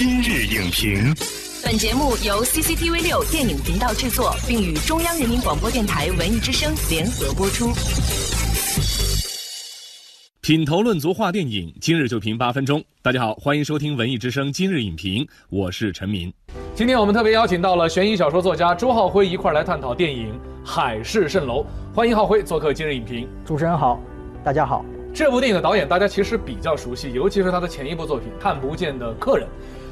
[0.00, 1.12] 今日影评，
[1.64, 7.72] 本节目由 CCTV 六电影频道制作，并与中央人民广播电台文艺之声联合播出。
[10.40, 12.80] 品头论足话电影，今日就评八分钟。
[13.02, 16.32] 大家好，欢迎收听文艺之声今日影评，我是陈明。
[16.76, 20.32] 今天我们特别邀请到了悬疑小说作家周浩辉一块来探讨电影
[20.64, 21.62] 《海市蜃楼》。
[21.92, 23.28] 欢迎浩辉做客今日影评。
[23.44, 24.00] 主持人好，
[24.44, 24.84] 大家好。
[25.12, 29.44] 这部电影的导演大家其实比较熟悉，尤其是他的前一部作品《看不见的客人》。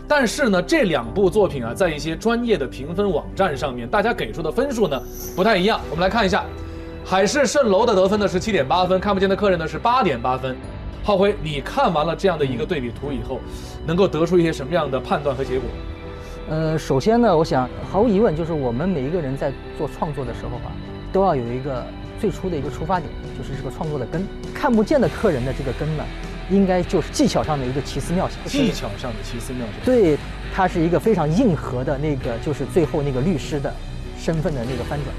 [0.09, 5.02] 但是呢，这两部作品啊，在一些专业的评分网站上面，大家给出的分数呢
[5.34, 5.80] 不太一样。
[5.91, 6.45] 我们来看一下，
[7.09, 10.56] 《海市蜃楼》的得分呢是七点八分，《看不见的客人》呢是八点八分。
[11.02, 13.41] 浩辉，你看完了这样的一个对比图以后，
[13.87, 15.69] 能够得出一些什么样的判断和结果？
[16.48, 20.70] 呃，首先呢，我想毫无疑问，就是我们每一个人在做创作的时候啊，
[21.12, 21.84] 都要有一个
[22.20, 24.25] 最初的一个出发点，就是这个创作的根。
[24.55, 26.05] 看不见的客人的这个根呢，
[26.50, 28.38] 应该就是技巧上的一个奇思妙想。
[28.45, 29.84] 技巧上的奇思妙想。
[29.84, 30.16] 对，
[30.55, 33.72] 它是一个非常硬核的那个，就是最后那个律师的
[34.19, 35.14] 身份的那个翻转。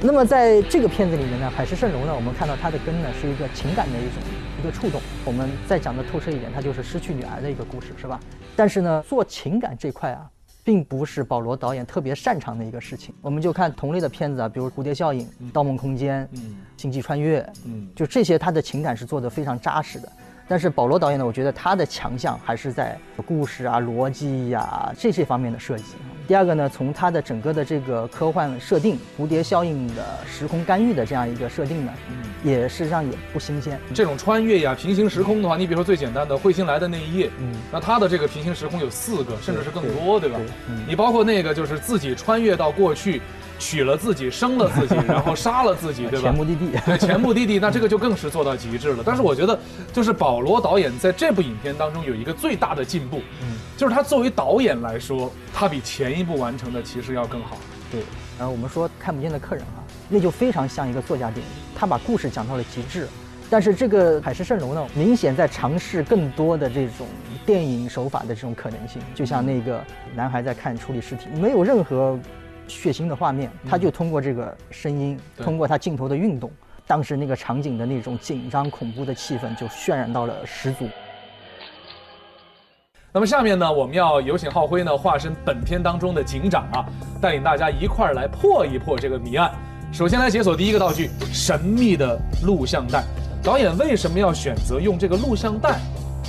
[0.00, 4.22] 那么在这个片子里面呢，《海市蜃楼》呢，我们看到它的根呢是一个情感的一种
[4.60, 5.00] 一个触动。
[5.24, 8.20] 我们再讲的透彻一点，它就是失去女儿的一个故事，是吧？
[8.54, 10.28] 但是呢，做情感这块啊。
[10.66, 13.14] 并不是保罗导演特别擅长的一个事情。
[13.20, 15.20] 我们就看同类的片子啊，比如《蝴蝶效应》
[15.52, 16.26] 《盗梦空间》
[16.78, 20.10] 《星际穿越》，嗯，就这些，他的情感是做得非常扎实的。
[20.46, 25.84] 但是保罗导演呢，我觉得他的强项还是在故事啊、逻辑呀这些方面的设计。
[26.26, 31.92] 第二个呢，从他的整个的这个科幻设定，蝴蝶效应的时空干预的这样一个设定呢，
[32.42, 33.78] 也事实上也不新鲜。
[33.94, 40.38] 这种穿越呀、平行时空的话，你比如说最简单的《彗星来的那一夜》，嗯，那他的这个平行时空有四个，甚至是更多，对吧？
[40.86, 43.20] 你包括那个就是自己穿越到过去。
[43.58, 46.30] 娶了自己，生了自己， 然后杀了自己，对吧？
[46.30, 49.02] 前目的地，对前目的地，那这个就更是做到极致了。
[49.04, 49.58] 但是我觉得，
[49.92, 57.56] 就是保罗导演在这部影片当中有一个最大的进步，嗯，就是他作为导演来说，他比前一部完成的其实要更好。
[57.90, 58.02] 对，
[58.38, 63.06] 然后我们说看不见的客人啊，那就非常像一个作家电影，他把故事讲到了极致。
[63.50, 67.06] 但是这个海市蜃楼呢，明显在尝试更多的这种
[67.46, 72.18] 电影手法的这种可能性，就像那个男孩在看处理尸体，没有任何。
[72.68, 76.50] 血腥的画面，他就通过这个声音，通过他镜头的运动，
[76.86, 80.88] 当时那个场景的那种紧张恐怖的气氛就渲染到了十足。
[83.12, 86.84] 那么下面呢，我们要有请浩辉呢化身本片当中的警长啊，
[87.20, 89.52] 带领大家一块儿来破一破这个谜案。
[89.92, 93.04] 首先来解锁第一个道具——神秘的录像带。
[93.40, 95.78] 导演为什么要选择用这个录像带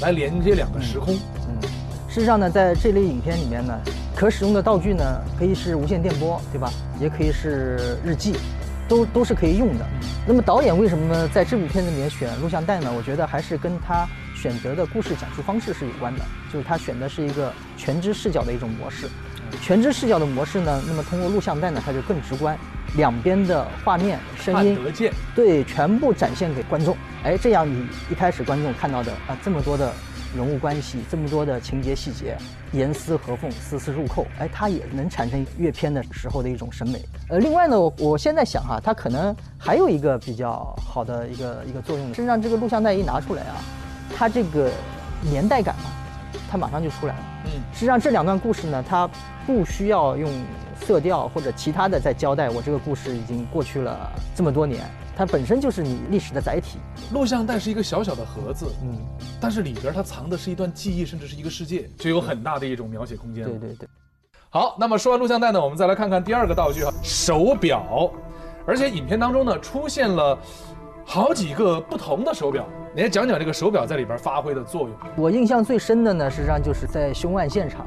[0.02, 1.16] 来连接两个时空？
[1.47, 1.62] 嗯，
[2.07, 3.73] 事实上呢，在这类影片里面呢。
[4.16, 6.72] 可使用的道具呢，可以是无线电波，对吧？
[7.00, 8.34] 也可以是日记，
[8.88, 9.86] 都都是可以用的。
[10.26, 12.90] 那么导演为什么在这部片子里面选录像带呢？
[12.96, 16.22] 我觉得还是跟他选择的故事讲述方式是有关的，
[16.52, 19.09] 就是他选的是一个全知视角的一种模式。
[19.62, 22.58] 全知视角的模式呢，那么通过录像带呢，它就更直观，
[22.96, 24.80] 两边的画面、声音，
[25.36, 26.96] 对，全部展现给观众。
[27.24, 29.94] 哎，这样你一开始观众看到的啊，这么多的。
[30.35, 32.38] 人物关系这么多的情节细节，
[32.73, 37.01] 严丝合缝，丝丝入扣，哎，它也能产生阅片的时候的一种审美。
[37.29, 43.56] 呃，另外呢，我我现在想哈，它可能还有一个比较好的一个一个作用，实际上这个录像带一拿出来啊，
[44.13, 44.69] 它这个
[45.22, 45.84] 年代感嘛，
[46.52, 47.22] 它马上就出来了。
[47.46, 49.09] 嗯，实际上这两段故事呢，它
[49.47, 50.29] 不需要用
[50.81, 54.84] 色调或者其他的在交代我这个故事已经过去了这么多年。
[55.16, 56.78] 它本身就是你历史的载体。
[57.14, 58.98] 录像带是一个小小的盒子，嗯，
[59.40, 63.46] 但是里边它藏的是一段记忆，甚至是一个世界，就有很大的一种描写空间。
[63.46, 63.88] 对对对。
[64.50, 68.12] 好，那么说完录像带呢，我们再来看看第二个道具哈，手表。
[68.68, 70.38] 而且影片当中呢，出现了
[71.06, 74.92] 好几个不同的手表，你来讲讲这个手表在里边发挥的作用。
[75.16, 77.86] 我印象最深的呢，实际上就是在凶案现场。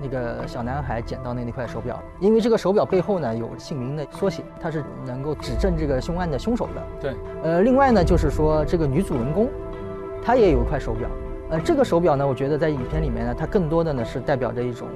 [0.00, 6.82] 那个小男孩捡到那那块手表，因为这个手表背后呢有姓名的缩写，它是能够指证这个凶案的凶手的。
[7.00, 9.48] 对，呃，另外呢就是说这个女主人公，
[10.24, 11.08] 她也有一块手表，
[11.50, 14.86] 呃，这个手表呢，我觉得在影片里面呢，它更多的呢是代表着一种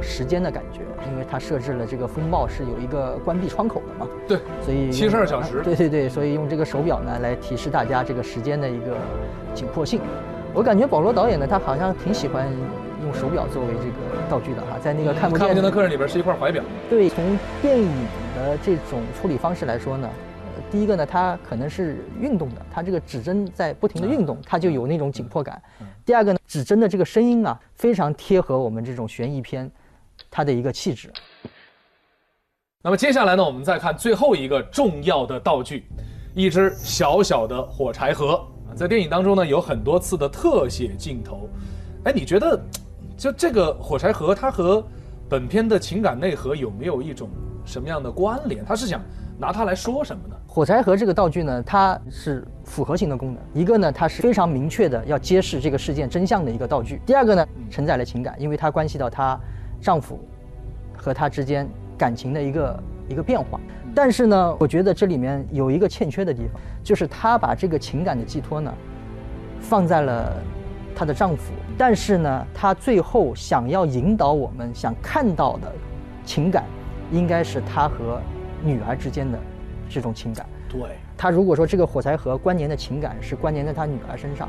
[0.00, 0.80] 时间的感觉，
[1.10, 4.10] 因为它设置了这个风暴是有一个关闭窗口的嘛。
[4.28, 5.60] 对，所以七十二小时。
[5.62, 8.96] 对对对，所以用这个手表呢来提示大家这个时间的一个
[9.54, 10.00] 紧迫性。
[10.54, 12.46] 我感觉保罗导演呢，他好像挺喜欢。
[13.12, 16.64] 用手表作为这个道具的哈，在那个看不见的客人里边是一块怀表。
[16.88, 17.88] 对，从电影
[18.34, 20.08] 的这种处理方式来说呢，
[20.56, 25.60] 呃，第一个呢，它可能是运动的，它这个指针在不停的运动，它就有那种紧迫感。
[26.06, 29.70] 第二个呢，指针的这个声音啊，非常贴合我们这种悬疑片
[30.30, 31.12] 它的一个气质。
[32.82, 35.84] 那么接下来呢，我们再看最后一个重要的道具，
[36.34, 38.42] 一只小小的火柴盒。
[38.74, 41.46] 在电影当中呢，有很多次的特写镜头。
[42.04, 42.58] 哎，你觉得？
[43.22, 44.84] 就这个火柴盒，它和
[45.28, 47.28] 本片的情感内核有没有一种
[47.64, 48.64] 什么样的关联？
[48.64, 49.00] 他是想
[49.38, 50.34] 拿它来说什么呢？
[50.48, 53.40] 火柴盒这个道具呢，它是复合型的功能。
[53.54, 59.38] 一个呢，它是非常明确的要揭示这个事件真相的一个道具；第二个呢，承载了情感，因为它关系到她
[59.80, 60.18] 丈夫
[60.98, 63.60] 和她之间感情的一个一个变化。
[63.94, 68.74] 但是呢，我觉得这里面有一个欠缺的地方，就是她把这个情感的寄托呢，
[69.60, 70.32] 放在了
[70.92, 75.72] 她的丈夫，但是呢，他最后想要引导我们想看到的
[76.24, 76.64] 情感，
[77.10, 78.20] 应该是他和
[78.62, 79.38] 女儿之间的
[79.88, 80.46] 这种情感。
[80.68, 80.80] 对，
[81.16, 84.48] 他如果说这个火柴盒关联的情感是关联在他女儿身上，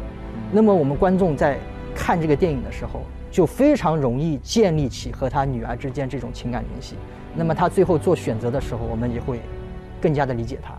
[0.52, 1.58] 那么我们观众在
[1.96, 6.96] 看这个电影的时候，就非常容易建立起和他女儿之间这种情感联系。
[7.36, 9.40] 那么他最后做选择的时候，我们也会
[10.00, 10.74] 更加的理解他。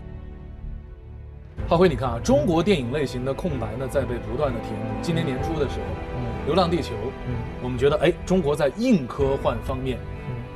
[1.67, 4.87] 浩辉，你看啊，中国电影类型的空白呢，在被不断的填补。
[5.03, 6.14] 今年年初的时候，
[6.47, 6.95] 《流浪地球》，
[7.27, 9.99] 嗯我们觉得，哎，中国在硬科幻方面，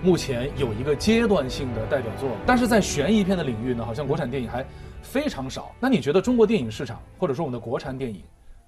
[0.03, 4.65] 目前有一个阶段性的代表作，但是在悬疑片的领域呢，好像国产电影还
[5.01, 5.73] 非常少。
[5.81, 8.23] 那你觉得中国电影市场，或者说我们的国产电影，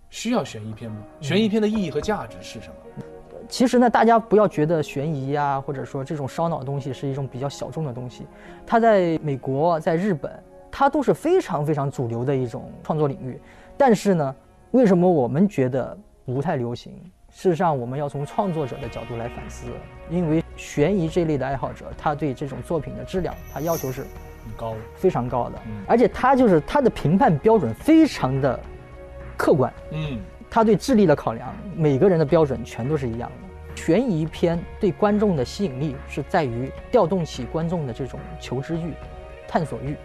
[0.08, 0.96] 需要悬疑片吗？
[1.20, 3.04] 悬疑片的意义和价值是什么？
[3.48, 8.24] 其实呢，大家不要觉得悬疑啊、或者说这种烧脑的东西是一种比较小众的东西，
[8.66, 10.32] 它在美国、在日本，
[10.70, 13.38] 它都是非常非常主流的一种创作领域。
[13.76, 14.34] 但是呢，
[14.70, 15.98] 为什么我们觉得
[16.32, 16.92] 不太流行？
[17.32, 19.66] 事实上，我们要从创作者的角度来反思，
[20.08, 28.58] 因为悬疑这类的爱好者，他对这种作品的质量，他要求是很高，非常高的嗯，而且他就是他的评判标准非常的
[29.36, 29.72] 客观。
[29.92, 30.18] 嗯，
[30.50, 33.76] 他对智力的考量，每个人的标准全都是一样的。
[33.76, 38.92] 悬疑片对观众的吸引力是在于调动起观众的这种求知欲、
[39.46, 39.96] 探索欲，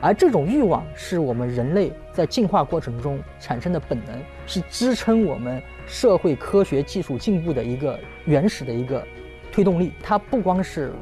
[0.00, 4.14] 而这种欲望是我们人类在进化过程中产生的本能，
[4.46, 9.04] 是支撑我们社会科学技术进步的一个原始的一个
[9.50, 9.92] 推动力。
[10.02, 10.92] 它不光是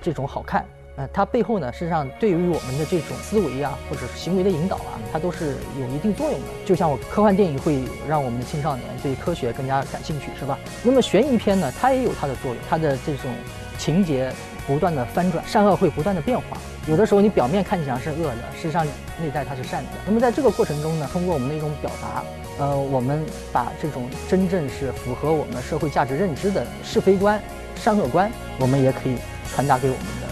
[0.00, 0.64] 这种好看，
[0.96, 6.46] 呃，它背后呢，实际上对于我们的这种思维啊，或者是行为的引导啊，它都是有一定作用的。
[6.64, 10.58] 就像我科幻电影会让我们的青少年对科学更加感兴趣，是吧？
[10.82, 13.30] 那么悬疑片呢，它也有它的作用，它的这种
[13.78, 14.32] 情节
[14.66, 16.56] 不断的翻转，善恶会不断的变化。
[16.88, 19.90] 有的时候你表面看起来是恶的，事实上内在它是善的。
[20.06, 22.24] 那么在这个过程中呢，通过我们的一种表达，
[22.58, 27.40] 呃，我们把这种真正是符合我们社会价值认知的是非观、
[27.76, 29.16] 善恶观，我们也可以
[29.54, 30.26] 传达给我们的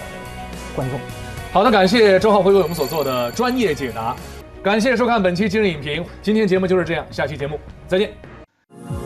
[0.74, 0.98] 观众。
[1.52, 4.16] 好的，感谢周浩辉为我们所做的专业解答，
[4.62, 6.04] 感谢收看本期今日影评。
[6.22, 8.29] 今天节目就是这样，下期节目再见。